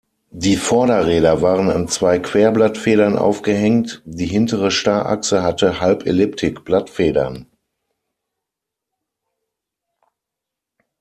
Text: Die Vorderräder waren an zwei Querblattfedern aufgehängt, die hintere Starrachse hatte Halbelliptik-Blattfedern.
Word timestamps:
Die 0.31 0.57
Vorderräder 0.57 1.43
waren 1.43 1.69
an 1.69 1.87
zwei 1.87 2.17
Querblattfedern 2.17 3.19
aufgehängt, 3.19 4.01
die 4.03 4.25
hintere 4.25 4.71
Starrachse 4.71 5.43
hatte 5.43 5.79
Halbelliptik-Blattfedern. 5.79 7.45